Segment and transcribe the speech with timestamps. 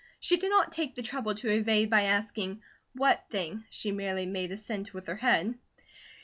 [0.19, 2.63] She did not take the trouble to evade by asking
[2.93, 5.53] "what thing?" she merely made assent with her head.